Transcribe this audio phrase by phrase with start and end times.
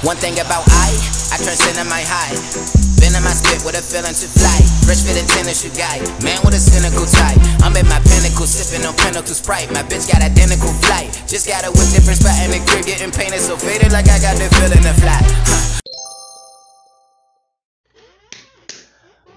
[0.00, 0.88] One thing about I,
[1.28, 2.32] I transcend in my high.
[3.04, 4.56] Been in my spit with a feeling to fly.
[4.88, 6.00] Fresh fit tennis, you guy.
[6.24, 7.36] Man with a cynical tie.
[7.60, 9.68] I'm at my pinnacle, sipping on pinnacle sprite.
[9.76, 11.12] My bitch got identical flight.
[11.28, 14.16] Just got a with different spot in the crib, getting painted so faded like I
[14.24, 15.20] got the feeling to fly.
[15.20, 15.79] Huh.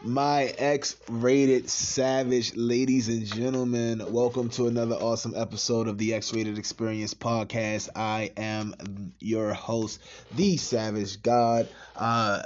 [0.05, 6.33] My X rated savage, ladies and gentlemen, welcome to another awesome episode of the X
[6.33, 7.87] rated experience podcast.
[7.95, 10.01] I am your host,
[10.35, 11.69] the Savage God.
[11.95, 12.43] Uh,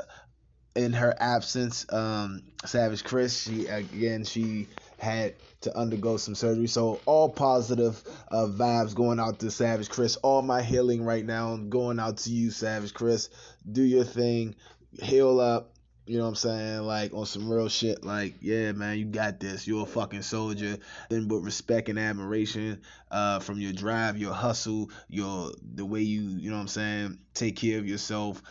[0.76, 4.68] in her absence, um, Savage Chris, she again, she
[5.00, 6.68] had to undergo some surgery.
[6.68, 10.16] So all positive uh, vibes going out to Savage Chris.
[10.18, 13.30] All my healing right now going out to you, Savage Chris.
[13.72, 14.54] Do your thing,
[15.02, 15.72] heal up,
[16.08, 16.82] you know what I'm saying?
[16.82, 18.04] Like on some real shit.
[18.04, 19.68] Like, yeah, man, you got this.
[19.68, 20.78] You're a fucking soldier.
[21.10, 22.82] Then with respect and admiration
[23.12, 27.20] uh, from your drive, your hustle, your the way you, you know what I'm saying,
[27.34, 28.42] take care of yourself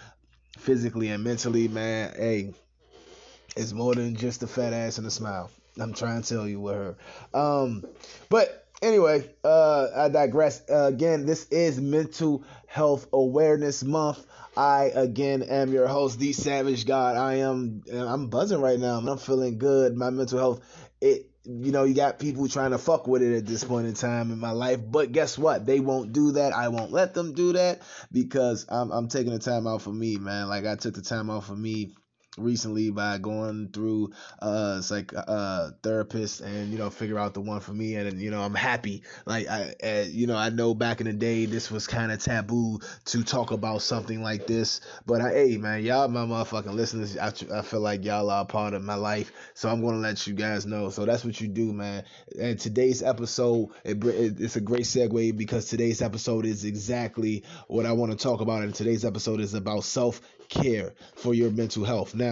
[0.58, 2.12] physically and mentally, man.
[2.16, 2.54] Hey,
[3.56, 5.50] it's more than just a fat ass and a smile.
[5.78, 6.96] I'm trying to tell you with her.
[7.34, 7.84] Um,
[8.28, 10.62] but anyway, uh, I digress.
[10.68, 14.24] Uh, again, this is Mental Health Awareness Month.
[14.56, 17.16] I again am your host, the Savage God.
[17.16, 18.98] I am I'm buzzing right now.
[18.98, 19.96] I'm feeling good.
[19.96, 20.60] My mental health,
[21.00, 23.94] it you know, you got people trying to fuck with it at this point in
[23.94, 24.80] time in my life.
[24.84, 25.64] But guess what?
[25.64, 26.52] They won't do that.
[26.52, 30.16] I won't let them do that because I'm I'm taking the time out for me,
[30.16, 30.48] man.
[30.48, 31.92] Like I took the time out for me
[32.36, 37.60] recently by going through uh like uh therapist and you know figure out the one
[37.60, 37.96] for me.
[37.96, 39.02] And you know I'm happy.
[39.24, 42.22] Like I uh, you know I know back in the day this was kind of
[42.22, 44.80] taboo to talk about something like this.
[45.06, 48.74] But I, hey man y'all my motherfucking listeners I, I feel like y'all are part
[48.74, 49.32] of my life.
[49.54, 50.90] So I'm gonna let you guys know.
[50.90, 52.04] So that's what you do man.
[52.38, 57.86] And today's episode it, it, it's a great segue because today's episode is exactly what
[57.86, 58.62] I want to talk about.
[58.62, 62.14] And today's episode is about self care for your mental health.
[62.14, 62.25] Now,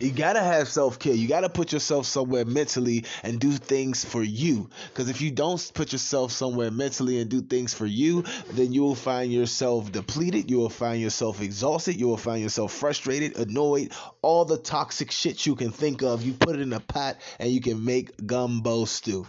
[0.00, 1.14] you gotta have self care.
[1.14, 4.68] You gotta put yourself somewhere mentally and do things for you.
[4.88, 8.82] Because if you don't put yourself somewhere mentally and do things for you, then you
[8.82, 10.50] will find yourself depleted.
[10.50, 12.00] You will find yourself exhausted.
[12.00, 13.92] You will find yourself frustrated, annoyed.
[14.22, 17.50] All the toxic shit you can think of, you put it in a pot and
[17.50, 19.26] you can make gumbo stew.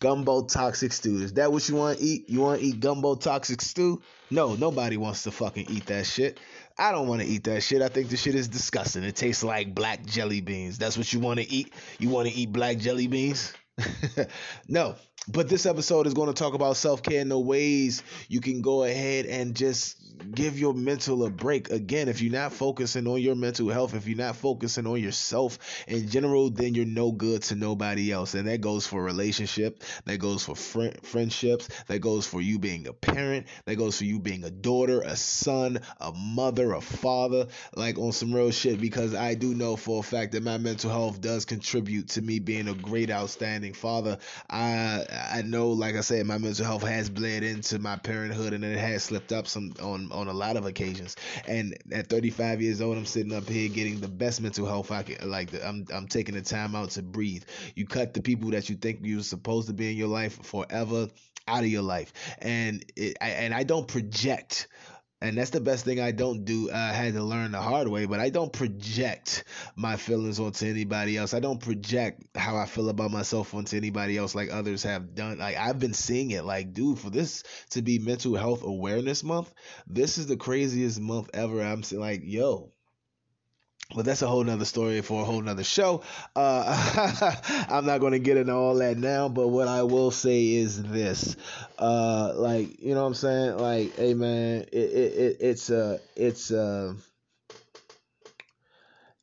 [0.00, 1.16] Gumbo toxic stew.
[1.16, 2.30] Is that what you want to eat?
[2.30, 4.00] You want to eat gumbo toxic stew?
[4.30, 6.38] No, nobody wants to fucking eat that shit.
[6.80, 7.82] I don't want to eat that shit.
[7.82, 9.04] I think the shit is disgusting.
[9.04, 10.78] It tastes like black jelly beans.
[10.78, 11.74] That's what you want to eat?
[11.98, 13.52] You want to eat black jelly beans?
[14.68, 14.94] no,
[15.28, 18.62] but this episode is going to talk about self care and the ways you can
[18.62, 19.99] go ahead and just
[20.34, 21.70] give your mental a break.
[21.70, 25.58] Again, if you're not focusing on your mental health, if you're not focusing on yourself
[25.86, 28.34] in general, then you're no good to nobody else.
[28.34, 32.86] And that goes for relationship, that goes for fr- friendships, that goes for you being
[32.86, 37.46] a parent, that goes for you being a daughter, a son, a mother, a father,
[37.74, 38.80] like on some real shit.
[38.80, 42.38] Because I do know for a fact that my mental health does contribute to me
[42.38, 44.18] being a great, outstanding father.
[44.48, 48.64] I I know, like I said, my mental health has bled into my parenthood, and
[48.64, 51.16] it has slipped up some on on a lot of occasions.
[51.46, 55.02] And at 35 years old, I'm sitting up here getting the best mental health I
[55.02, 55.30] can.
[55.30, 57.44] Like I'm I'm taking the time out to breathe.
[57.74, 61.08] You cut the people that you think you're supposed to be in your life forever
[61.48, 64.68] out of your life, and it, I, and I don't project
[65.22, 66.70] and that's the best thing I don't do.
[66.70, 69.44] I had to learn the hard way, but I don't project
[69.76, 71.34] my feelings onto anybody else.
[71.34, 75.38] I don't project how I feel about myself onto anybody else like others have done.
[75.38, 76.44] Like I've been seeing it.
[76.44, 79.52] Like, dude, for this to be Mental Health Awareness Month,
[79.86, 81.60] this is the craziest month ever.
[81.60, 82.72] I'm like, yo,
[83.94, 86.02] but that's a whole nother story for a whole nother show.
[86.36, 87.32] Uh,
[87.68, 90.82] I'm not going to get into all that now, but what I will say is
[90.82, 91.36] this.
[91.78, 93.58] Uh, like, you know what I'm saying?
[93.58, 96.94] Like, hey man, it, it, it it's uh it's uh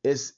[0.04, 0.34] it's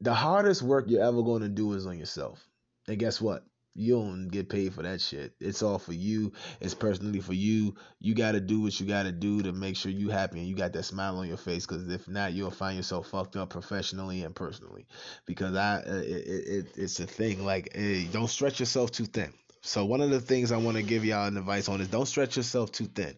[0.00, 2.44] the hardest work you're ever going to do is on yourself.
[2.88, 3.44] And guess what?
[3.74, 5.32] You don't get paid for that shit.
[5.40, 6.32] It's all for you.
[6.60, 7.74] It's personally for you.
[8.00, 10.48] You got to do what you got to do to make sure you happy and
[10.48, 11.66] you got that smile on your face.
[11.66, 14.86] Because if not, you'll find yourself fucked up professionally and personally.
[15.24, 17.44] Because I, uh, it, it, it's a thing.
[17.44, 19.32] Like, hey, don't stretch yourself too thin.
[19.62, 22.06] So one of the things I want to give y'all an advice on is don't
[22.06, 23.14] stretch yourself too thin.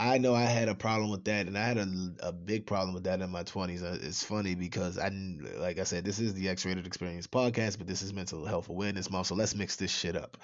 [0.00, 1.88] I know I had a problem with that, and I had a,
[2.20, 3.82] a big problem with that in my 20s.
[3.82, 5.10] Uh, it's funny because I,
[5.58, 8.70] like I said, this is the X Rated Experience podcast, but this is Mental Health
[8.70, 10.38] Awareness Month, so let's mix this shit up.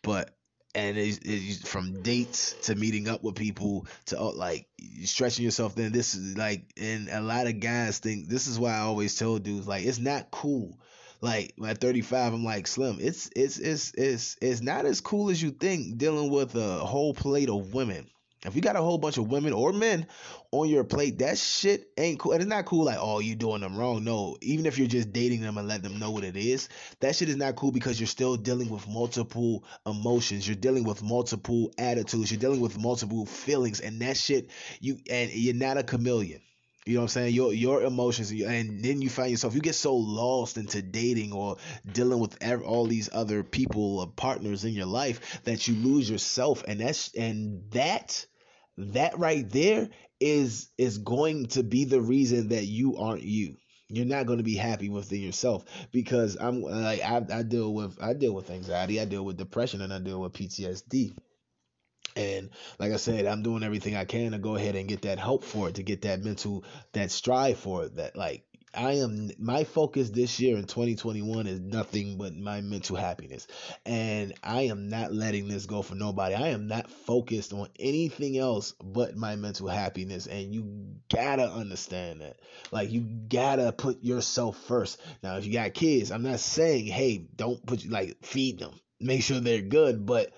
[0.00, 0.34] But
[0.74, 4.66] and it's, it's, from dates to meeting up with people to uh, like
[5.04, 8.72] stretching yourself Then This is like, and a lot of guys think this is why
[8.72, 10.78] I always tell dudes like it's not cool.
[11.20, 12.96] Like at 35, I'm like Slim.
[12.98, 17.12] It's it's it's it's it's not as cool as you think dealing with a whole
[17.12, 18.08] plate of women
[18.44, 20.08] If you got a whole bunch of women or men
[20.50, 22.32] on your plate, that shit ain't cool.
[22.32, 24.02] And it's not cool like, oh, you're doing them wrong.
[24.02, 26.68] No, even if you're just dating them and let them know what it is,
[27.00, 30.46] that shit is not cool because you're still dealing with multiple emotions.
[30.46, 32.32] You're dealing with multiple attitudes.
[32.32, 33.80] You're dealing with multiple feelings.
[33.80, 34.50] And that shit,
[34.80, 36.40] you and you're not a chameleon.
[36.84, 37.34] You know what I'm saying?
[37.34, 41.58] Your your emotions, and then you find yourself you get so lost into dating or
[41.92, 46.64] dealing with all these other people or partners in your life that you lose yourself,
[46.66, 48.26] and that's and that
[48.78, 49.88] that right there
[50.20, 53.56] is is going to be the reason that you aren't you.
[53.88, 58.02] You're not going to be happy within yourself because i'm like I, I deal with
[58.02, 61.12] i deal with anxiety i deal with depression and i deal with ptsd
[62.16, 65.18] and like I said, I'm doing everything I can to go ahead and get that
[65.18, 69.30] help for it, to get that mental, that strive for it, that like I am
[69.38, 73.46] my focus this year in 2021 is nothing but my mental happiness.
[73.84, 76.34] And I am not letting this go for nobody.
[76.34, 80.26] I am not focused on anything else but my mental happiness.
[80.26, 82.36] And you gotta understand that.
[82.70, 85.00] Like you gotta put yourself first.
[85.22, 88.72] Now, if you got kids, I'm not saying, hey, don't put like feed them.
[89.00, 90.06] Make sure they're good.
[90.06, 90.32] But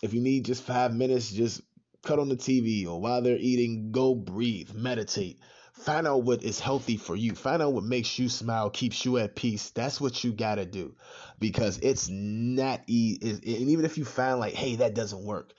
[0.00, 1.60] if you need just five minutes, just
[2.04, 5.40] cut on the TV or while they're eating, go breathe, meditate
[5.82, 7.34] Find out what is healthy for you.
[7.34, 9.70] Find out what makes you smile, keeps you at peace.
[9.70, 10.94] That's what you got to do
[11.40, 13.20] because it's not easy.
[13.22, 15.52] And even if you find like, hey, that doesn't work,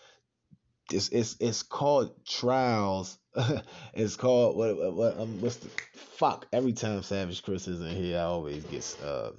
[0.91, 3.17] it's it's it's called trials.
[3.93, 6.47] it's called what what what um, what's the fuck?
[6.53, 9.31] Every time Savage Chris is in here, I always get uh,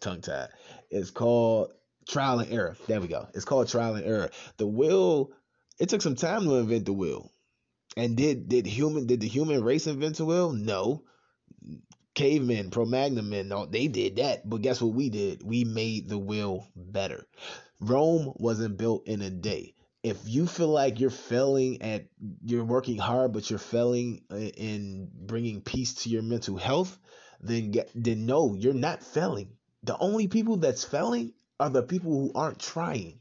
[0.00, 0.48] tongue tied.
[0.90, 1.72] It's called
[2.08, 2.76] trial and error.
[2.86, 3.26] There we go.
[3.34, 4.30] It's called trial and error.
[4.56, 5.32] The will.
[5.78, 7.30] It took some time to invent the will.
[7.96, 10.52] And did did human did the human race invent the wheel?
[10.52, 11.04] No.
[12.14, 14.48] Cavemen, Cro-Magnon men, they did that.
[14.48, 15.42] But guess what we did?
[15.42, 17.26] We made the wheel better.
[17.78, 19.74] Rome wasn't built in a day.
[20.02, 22.06] If you feel like you're failing at
[22.42, 26.98] you're working hard, but you're failing in bringing peace to your mental health,
[27.40, 29.50] then get, then no, you're not failing.
[29.82, 33.18] The only people that's failing are the people who aren't trying.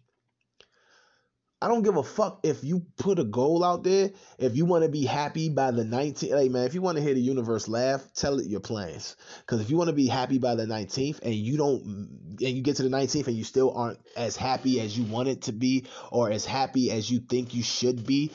[1.61, 4.11] I don't give a fuck if you put a goal out there.
[4.37, 7.03] If you want to be happy by the 19th, hey man, if you want to
[7.03, 9.15] hear the universe laugh, tell it your plans.
[9.39, 12.61] Because if you want to be happy by the 19th and you don't, and you
[12.61, 15.53] get to the 19th and you still aren't as happy as you want it to
[15.53, 18.31] be or as happy as you think you should be,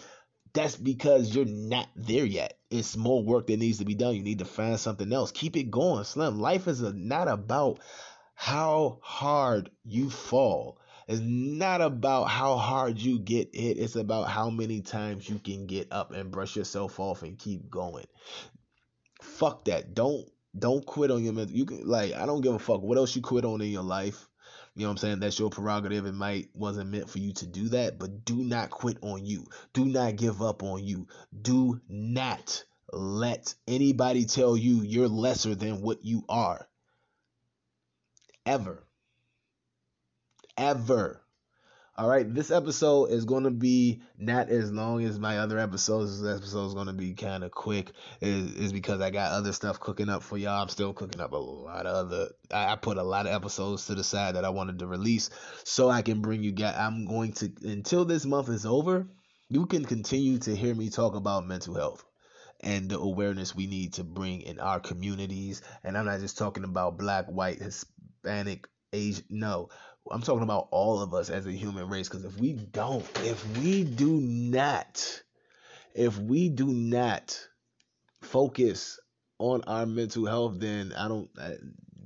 [0.54, 2.58] that's because you're not there yet.
[2.70, 4.16] It's more work that needs to be done.
[4.16, 5.30] You need to find something else.
[5.30, 6.40] Keep it going, Slim.
[6.40, 7.80] Life is a, not about
[8.34, 10.80] how hard you fall
[11.10, 13.78] it's not about how hard you get hit.
[13.78, 17.68] It's about how many times you can get up and brush yourself off and keep
[17.68, 18.06] going.
[19.20, 19.92] Fuck that.
[19.92, 20.24] Don't
[20.56, 21.56] don't quit on your mental.
[21.56, 23.82] You can like I don't give a fuck what else you quit on in your
[23.82, 24.28] life.
[24.76, 25.18] You know what I'm saying?
[25.18, 26.06] That's your prerogative.
[26.06, 29.46] It might wasn't meant for you to do that, but do not quit on you.
[29.72, 31.08] Do not give up on you.
[31.42, 32.62] Do not
[32.92, 36.68] let anybody tell you you're lesser than what you are.
[38.46, 38.84] Ever
[40.60, 41.20] ever.
[41.96, 46.22] All right, this episode is going to be not as long as my other episodes.
[46.22, 47.92] This episode is going to be kind of quick.
[48.20, 50.62] Is because I got other stuff cooking up for y'all.
[50.62, 52.28] I'm still cooking up a lot of other.
[52.50, 55.30] I, I put a lot of episodes to the side that I wanted to release
[55.64, 56.76] so I can bring you guys.
[56.78, 59.06] I'm going to until this month is over.
[59.48, 62.04] You can continue to hear me talk about mental health
[62.60, 65.60] and the awareness we need to bring in our communities.
[65.82, 69.24] And I'm not just talking about black, white, Hispanic, Asian.
[69.28, 69.68] No,
[70.10, 72.08] I'm talking about all of us as a human race.
[72.08, 75.22] Because if we don't, if we do not,
[75.94, 77.38] if we do not
[78.22, 78.98] focus
[79.38, 81.30] on our mental health, then I don't.
[81.40, 81.54] I,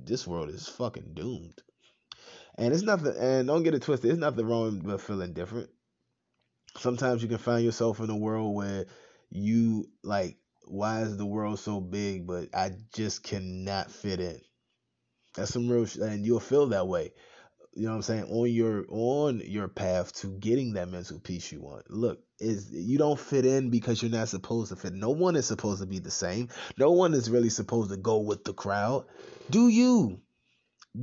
[0.03, 1.61] this world is fucking doomed.
[2.57, 3.15] And it's nothing.
[3.17, 4.11] And don't get it twisted.
[4.11, 5.69] It's nothing wrong with feeling different.
[6.77, 8.85] Sometimes you can find yourself in a world where
[9.29, 12.27] you like, why is the world so big?
[12.27, 14.39] But I just cannot fit in.
[15.35, 17.11] That's some real, sh- and you'll feel that way
[17.75, 21.51] you know what I'm saying, on your on your path to getting that mental peace
[21.51, 21.91] you want.
[21.91, 24.93] Look, is you don't fit in because you're not supposed to fit.
[24.93, 26.47] No one is supposed to be the same.
[26.77, 29.05] No one is really supposed to go with the crowd.
[29.49, 30.21] Do you?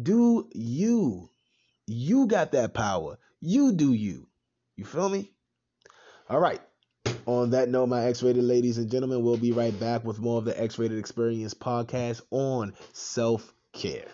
[0.02, 1.28] Do you?
[1.86, 3.18] You got that power.
[3.40, 4.28] You do you.
[4.76, 5.30] You feel me?
[6.30, 6.60] All right.
[7.26, 10.38] On that note, my X rated ladies and gentlemen, we'll be right back with more
[10.38, 14.08] of the X rated experience podcast on self care.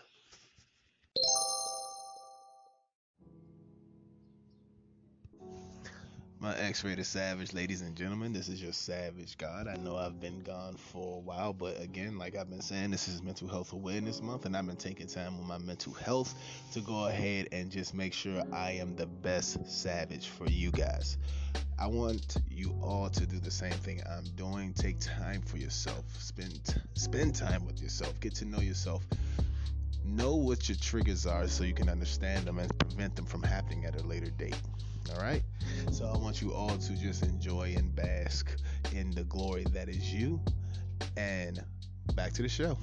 [6.41, 9.67] My X rated savage, ladies and gentlemen, this is your savage God.
[9.67, 13.09] I know I've been gone for a while, but again, like I've been saying, this
[13.09, 16.37] is Mental Health Awareness Month, and I've been taking time with my mental health
[16.75, 21.19] to go ahead and just make sure I am the best savage for you guys.
[21.77, 24.75] I want you all to do the same thing I'm doing.
[24.75, 26.05] Take time for yourself.
[26.21, 28.19] Spend spend time with yourself.
[28.21, 29.05] Get to know yourself.
[30.05, 33.87] Know what your triggers are so you can understand them and prevent them from happening
[33.87, 34.57] at a later date.
[35.15, 35.43] All right.
[35.91, 38.51] So I want you all to just enjoy and bask
[38.93, 40.41] in the glory that is you.
[41.17, 41.63] And
[42.15, 42.77] back to the show.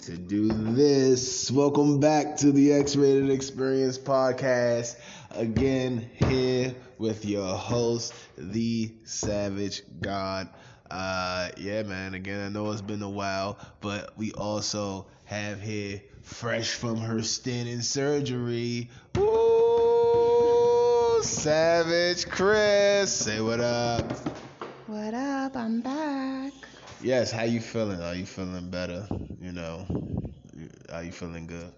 [0.00, 4.96] To do this, welcome back to the X Rated Experience podcast.
[5.30, 10.48] Again, here with your host, the Savage God.
[10.90, 12.14] Uh, yeah, man.
[12.14, 17.22] Again, I know it's been a while, but we also have here fresh from her
[17.22, 18.90] stint in surgery.
[19.16, 24.12] Ooh, Savage Chris, say what up.
[24.86, 25.56] What up?
[25.56, 26.52] I'm back.
[27.00, 28.00] Yes, how you feeling?
[28.02, 29.06] Are you feeling better?
[29.40, 29.86] You know,
[30.92, 31.72] are you feeling good?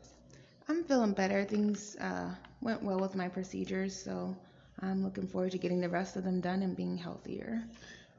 [0.68, 1.44] I'm feeling better.
[1.44, 2.30] Things uh,
[2.62, 4.34] went well with my procedures, so
[4.80, 7.62] I'm looking forward to getting the rest of them done and being healthier.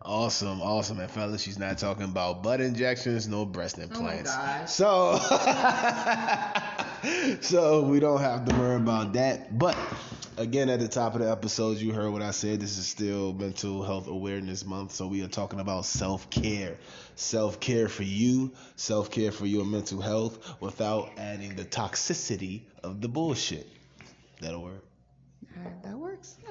[0.01, 0.99] Awesome, awesome.
[0.99, 4.33] And fellas, she's not talking about butt injections, no breast Oh implants.
[4.33, 4.71] gosh.
[4.71, 5.17] So,
[7.41, 9.57] so we don't have to worry about that.
[9.57, 9.77] But
[10.37, 12.61] again, at the top of the episode, you heard what I said.
[12.61, 16.77] This is still Mental Health Awareness Month, so we are talking about self care,
[17.15, 23.01] self care for you, self care for your mental health, without adding the toxicity of
[23.01, 23.67] the bullshit.
[24.39, 24.85] That'll work.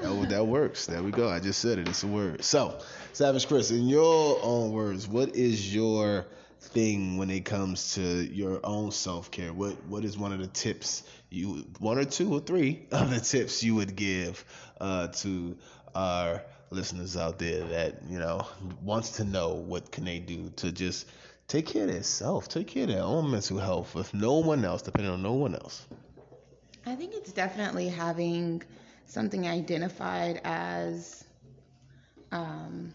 [0.00, 0.16] That works.
[0.22, 0.86] Oh, that works.
[0.86, 1.28] There we go.
[1.28, 1.88] I just said it.
[1.88, 2.44] It's a word.
[2.44, 2.78] So,
[3.12, 6.26] Savage Chris, in your own words, what is your
[6.60, 9.52] thing when it comes to your own self care?
[9.52, 13.20] What What is one of the tips you, one or two or three of the
[13.20, 14.44] tips you would give
[14.80, 15.56] uh, to
[15.94, 18.46] our listeners out there that you know
[18.82, 21.06] wants to know what can they do to just
[21.48, 24.82] take care of themselves, take care of their own mental health with no one else,
[24.82, 25.86] depending on no one else.
[26.86, 28.62] I think it's definitely having
[29.08, 31.24] something identified as
[32.30, 32.92] um,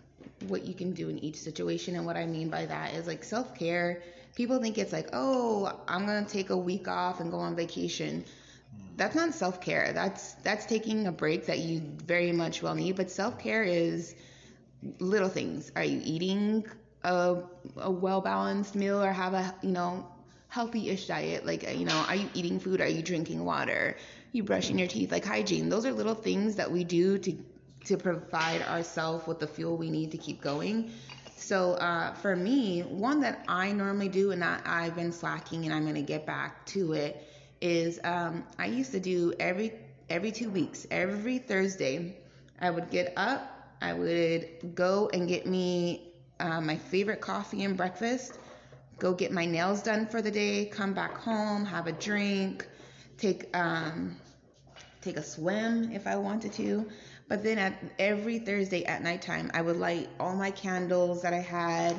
[0.48, 1.96] what you can do in each situation.
[1.96, 4.02] And what I mean by that is like self care.
[4.36, 8.24] People think it's like, oh, I'm gonna take a week off and go on vacation.
[8.96, 9.92] That's not self care.
[9.94, 12.96] That's that's taking a break that you very much well need.
[12.96, 14.16] But self care is
[15.00, 15.72] little things.
[15.76, 16.66] Are you eating
[17.04, 17.38] a,
[17.78, 20.08] a well balanced meal or have a you know
[20.50, 21.46] healthy-ish diet?
[21.46, 22.82] Like you know, are you eating food?
[22.82, 23.98] Are you drinking water?
[24.34, 25.12] You brushing your teeth?
[25.12, 25.70] Like hygiene.
[25.70, 27.38] Those are little things that we do to
[27.86, 30.90] to provide ourselves with the fuel we need to keep going.
[31.36, 35.74] So uh, for me, one that I normally do and that I've been slacking and
[35.74, 37.28] I'm gonna get back to it
[37.62, 39.74] is um, I used to do every
[40.10, 42.18] every two weeks, every Thursday,
[42.60, 47.76] I would get up, I would go and get me uh, my favorite coffee and
[47.76, 48.38] breakfast,
[49.00, 52.68] go get my nails done for the day, come back home, have a drink,
[53.18, 54.16] take um,
[55.04, 56.88] take a swim if I wanted to.
[57.28, 61.40] But then at every Thursday at nighttime, I would light all my candles that I
[61.40, 61.96] had,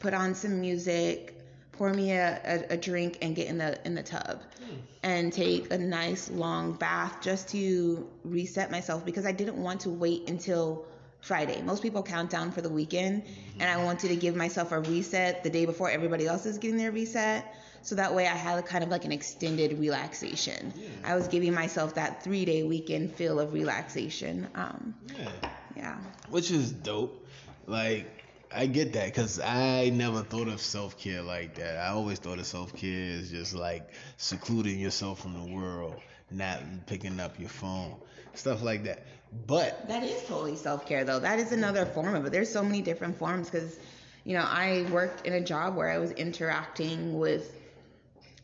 [0.00, 1.38] put on some music,
[1.72, 4.76] pour me a, a, a drink, and get in the in the tub, hmm.
[5.02, 9.90] and take a nice long bath just to reset myself because I didn't want to
[9.90, 10.86] wait until
[11.22, 11.62] Friday.
[11.62, 13.22] Most people count down for the weekend,
[13.58, 16.76] and I wanted to give myself a reset the day before everybody else is getting
[16.76, 17.54] their reset.
[17.82, 20.72] So that way I had a kind of like an extended relaxation.
[21.04, 24.48] I was giving myself that three day weekend feel of relaxation.
[24.54, 25.30] Um, Yeah.
[25.76, 25.96] yeah.
[26.28, 27.26] which is dope.
[27.66, 28.06] Like
[28.54, 31.76] I get that because I never thought of self care like that.
[31.78, 35.96] I always thought of self care as just like secluding yourself from the world,
[36.34, 37.94] not picking up your phone,
[38.34, 39.04] stuff like that.
[39.46, 41.18] But That is totally self care, though.
[41.18, 42.32] That is another form of it.
[42.32, 43.78] There's so many different forms because,
[44.24, 47.58] you know, I worked in a job where I was interacting with,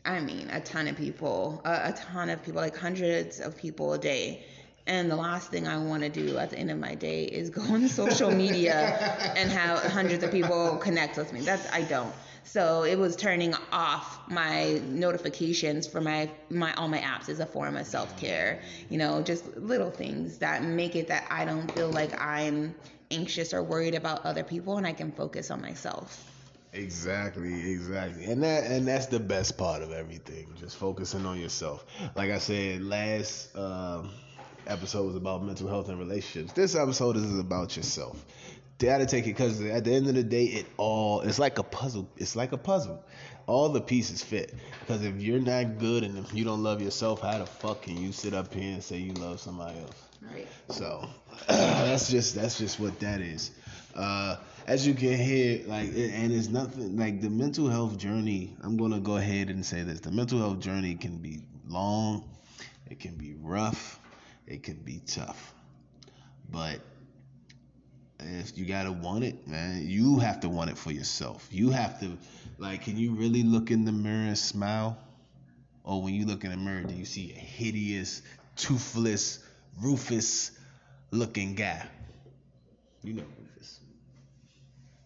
[0.03, 3.93] I mean, a ton of people, a, a ton of people, like hundreds of people
[3.93, 4.43] a day.
[4.87, 7.51] And the last thing I want to do at the end of my day is
[7.51, 8.73] go on social media
[9.37, 11.41] and have hundreds of people connect with me.
[11.41, 12.13] That's I don't.
[12.43, 17.45] So it was turning off my notifications for my my all my apps as a
[17.45, 18.61] form of self care.
[18.89, 22.75] You know, just little things that make it that I don't feel like I'm
[23.11, 26.25] anxious or worried about other people, and I can focus on myself.
[26.73, 28.25] Exactly, exactly.
[28.25, 30.47] And that and that's the best part of everything.
[30.59, 31.85] Just focusing on yourself.
[32.15, 34.11] Like I said, last um,
[34.67, 36.53] episode was about mental health and relationships.
[36.53, 38.23] This episode is about yourself.
[38.87, 41.63] Gotta take it because at the end of the day, it all it's like a
[41.63, 42.09] puzzle.
[42.17, 43.03] It's like a puzzle.
[43.47, 44.53] All the pieces fit.
[44.81, 47.97] Because if you're not good and if you don't love yourself, how the fuck can
[47.97, 50.07] you sit up here and say you love somebody else?
[50.21, 50.47] Right.
[50.69, 51.07] So
[51.47, 53.51] that's just that's just what that is.
[53.95, 58.55] Uh, as you can hear, like, and it's nothing like the mental health journey.
[58.61, 62.29] I'm gonna go ahead and say this: the mental health journey can be long,
[62.89, 63.99] it can be rough,
[64.47, 65.53] it can be tough,
[66.51, 66.79] but
[68.19, 71.47] if you gotta want it, man, you have to want it for yourself.
[71.51, 72.17] You have to,
[72.57, 74.97] like, can you really look in the mirror and smile?
[75.83, 78.21] Or when you look in the mirror, do you see a hideous,
[78.55, 79.39] toothless,
[79.81, 80.51] Rufus
[81.11, 81.85] looking guy?
[83.03, 83.79] You know Rufus.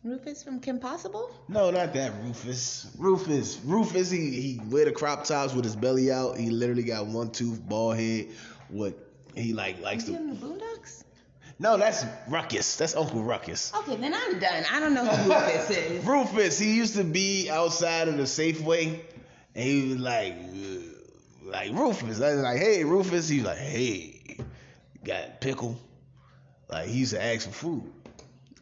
[0.04, 1.30] Rufus from Kim Possible?
[1.48, 2.92] No, not that Rufus.
[2.98, 3.60] Rufus.
[3.64, 6.38] Rufus, he, he wear the crop tops with his belly out.
[6.38, 8.28] He literally got one tooth, bald head.
[8.70, 8.98] What
[9.36, 11.04] he like likes to in the Boondocks?
[11.64, 12.76] No, that's Ruckus.
[12.76, 13.72] That's Uncle Ruckus.
[13.74, 14.66] Okay, then I'm done.
[14.70, 16.06] I don't know who Rufus is.
[16.06, 19.00] Rufus, he used to be outside of the Safeway,
[19.56, 20.36] and he was like,
[21.42, 22.20] like Rufus.
[22.20, 23.30] I was like, hey, Rufus.
[23.30, 24.40] He was like, hey,
[25.06, 25.80] got pickle.
[26.70, 27.94] Like he used to ask for food.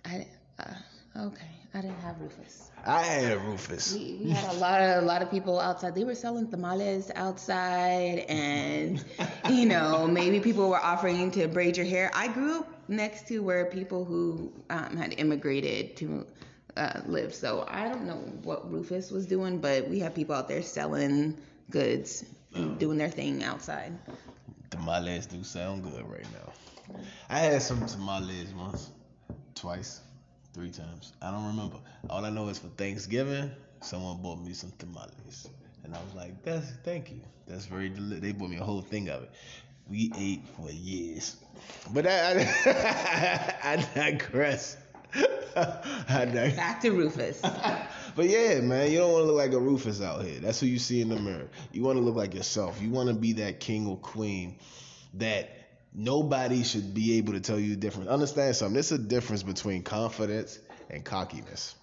[0.05, 0.27] I,
[0.60, 0.74] uh,
[1.22, 2.70] okay, I didn't have Rufus.
[2.86, 3.96] I had Rufus.
[3.96, 5.96] We, we had a lot of a lot of people outside.
[5.96, 9.03] They were selling tamales outside, and
[9.50, 12.12] you know maybe people were offering to braid your hair.
[12.13, 16.25] I grew up next to where people who um, had immigrated to
[16.77, 20.47] uh, live, so I don't know what Rufus was doing, but we had people out
[20.47, 21.38] there selling
[21.69, 23.93] goods, and doing their thing outside.
[24.69, 26.97] Tamales do sound good right now.
[27.29, 28.91] I had some tamales once,
[29.55, 30.01] twice,
[30.53, 31.13] three times.
[31.21, 31.77] I don't remember.
[32.09, 35.50] All I know is for Thanksgiving, someone bought me some tamales,
[35.83, 37.21] and I was like, "That's thank you.
[37.47, 38.19] That's very deli-.
[38.19, 39.31] They bought me a whole thing of it.
[39.91, 41.36] We ate for years,
[41.93, 44.77] but I, I, I digress.
[45.13, 46.55] I digress.
[46.55, 47.41] Back to Rufus.
[48.13, 50.39] But yeah, man, you don't want to look like a Rufus out here.
[50.41, 51.48] That's who you see in the mirror.
[51.71, 52.81] You want to look like yourself.
[52.81, 54.57] You want to be that king or queen
[55.13, 55.50] that
[55.93, 58.10] nobody should be able to tell you different.
[58.10, 58.74] Understand something?
[58.74, 61.75] There's a difference between confidence and cockiness.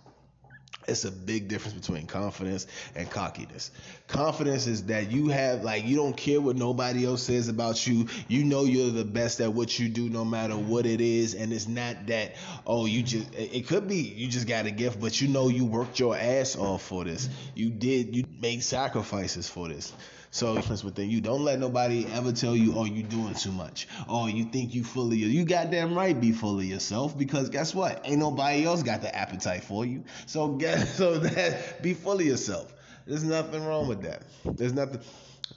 [0.88, 3.70] It's a big difference between confidence and cockiness.
[4.06, 8.08] Confidence is that you have, like, you don't care what nobody else says about you.
[8.28, 11.34] You know you're the best at what you do, no matter what it is.
[11.34, 15.00] And it's not that, oh, you just, it could be you just got a gift,
[15.00, 17.28] but you know you worked your ass off for this.
[17.54, 19.92] You did, you made sacrifices for this.
[20.30, 21.20] So difference within you.
[21.20, 23.88] Don't let nobody ever tell you, oh, you're doing too much.
[24.08, 25.26] Oh, you think you full of you.
[25.26, 28.00] You goddamn right be full of yourself because guess what?
[28.04, 30.04] Ain't nobody else got the appetite for you.
[30.26, 32.72] So guess so that be full of yourself.
[33.06, 34.22] There's nothing wrong with that.
[34.44, 35.00] There's nothing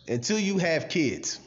[0.08, 1.40] until you have kids.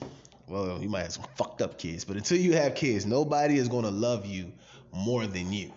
[0.47, 3.69] Well, you might have some fucked up kids, but until you have kids, nobody is
[3.69, 4.53] gonna love you
[4.93, 5.73] more than you.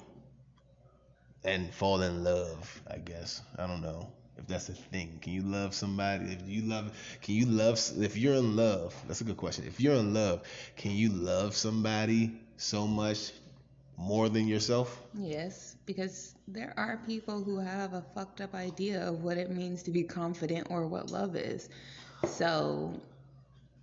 [1.45, 3.41] And fall in love, I guess.
[3.57, 5.19] I don't know if that's a thing.
[5.21, 6.33] Can you love somebody?
[6.33, 7.79] If you love, can you love?
[7.99, 9.65] If you're in love, that's a good question.
[9.67, 10.41] If you're in love,
[10.75, 13.31] can you love somebody so much
[13.97, 15.01] more than yourself?
[15.13, 19.83] Yes, because there are people who have a fucked up idea of what it means
[19.83, 21.69] to be confident or what love is.
[22.25, 23.01] So,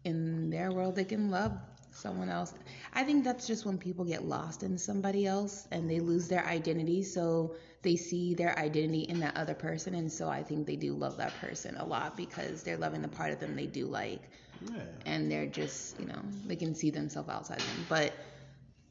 [0.05, 1.53] in their world, they can love
[1.91, 2.55] someone else.
[2.93, 6.45] I think that's just when people get lost in somebody else and they lose their
[6.47, 7.03] identity.
[7.03, 9.95] So, they see their identity in that other person.
[9.95, 13.09] And so, I think they do love that person a lot because they're loving the
[13.09, 14.23] part of them they do like.
[14.61, 14.81] Yeah.
[15.07, 17.87] And they're just, you know, they can see themselves outside of them.
[17.89, 18.13] But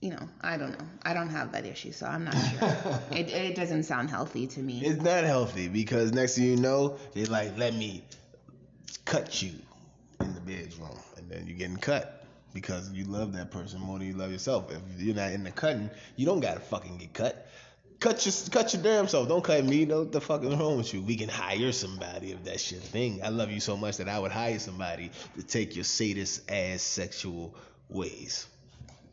[0.03, 0.85] you know, I don't know.
[1.03, 2.99] I don't have that issue, so I'm not sure.
[3.17, 4.81] it, it doesn't sound healthy to me.
[4.83, 8.03] It's not healthy because next thing you know, they like let me
[9.05, 9.53] cut you
[10.19, 14.07] in the bedroom, and then you're getting cut because you love that person more than
[14.09, 14.69] you love yourself.
[14.71, 17.47] If you're not in the cutting, you don't gotta fucking get cut.
[18.03, 19.29] Cut your cut your damn self.
[19.29, 19.85] Don't cut me.
[19.85, 21.01] No, what the fuck is wrong with you?
[21.01, 23.23] We can hire somebody if that's your thing.
[23.23, 26.81] I love you so much that I would hire somebody to take your sadist ass
[26.81, 27.55] sexual
[27.87, 28.45] ways.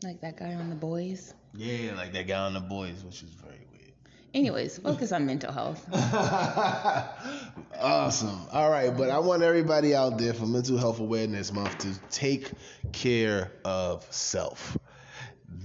[0.03, 1.33] Like that guy on The Boys.
[1.53, 3.93] Yeah, like that guy on the boys, which is very weird.
[4.33, 5.85] Anyways, focus on mental health.
[7.79, 8.41] awesome.
[8.51, 12.51] All right, but I want everybody out there for Mental Health Awareness Month to take
[12.91, 14.77] care of self.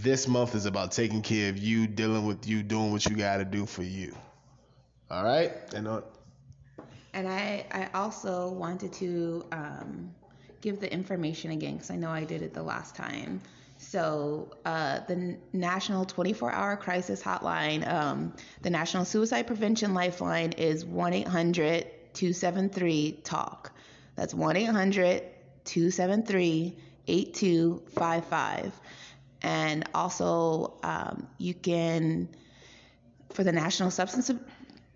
[0.07, 3.39] This month is about taking care of you, dealing with you, doing what you got
[3.39, 4.15] to do for you.
[5.11, 5.51] All right?
[5.75, 6.03] And uh,
[7.13, 10.15] And I, I also wanted to um,
[10.61, 13.41] give the information again because I know I did it the last time.
[13.79, 20.85] So, uh, the National 24 Hour Crisis Hotline, um, the National Suicide Prevention Lifeline is
[20.85, 23.73] 1 800 273 TALK.
[24.15, 25.25] That's 1 800
[25.65, 26.77] 273
[27.09, 28.73] 8255.
[29.43, 32.29] And also, um, you can
[33.33, 34.31] for the National Substance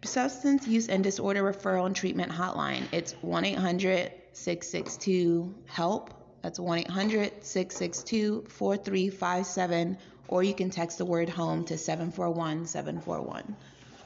[0.03, 2.85] Substance Use and Disorder Referral and Treatment Hotline.
[2.93, 6.15] It's 1 800 662 HELP.
[6.43, 9.99] That's 1 800 662 4357.
[10.29, 13.57] Or you can text the word home to 741 741.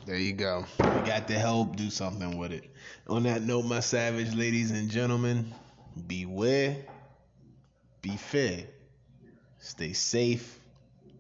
[0.07, 0.67] There you go.
[0.81, 1.77] You got the help.
[1.77, 2.65] Do something with it.
[3.07, 5.53] On that note, my savage ladies and gentlemen,
[6.07, 6.77] beware,
[8.03, 8.65] be fair,
[9.65, 10.61] stay safe,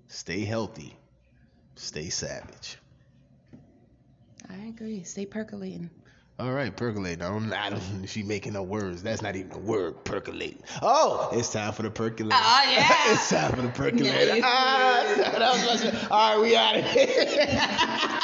[0.08, 0.94] stay healthy,
[1.76, 2.76] stay savage.
[4.50, 5.02] I agree.
[5.02, 5.90] Stay percolating.
[6.38, 7.22] All right, percolate.
[7.22, 8.06] I don't, I don't.
[8.06, 9.04] She making up words.
[9.04, 10.04] That's not even a word.
[10.04, 10.60] Percolate.
[10.82, 12.36] Oh, it's time for the percolator.
[12.36, 12.88] Oh, yeah.
[13.12, 14.40] it's time for the percolator.
[14.42, 16.10] Ah, that was my shit.
[16.10, 18.20] All right, we out of here.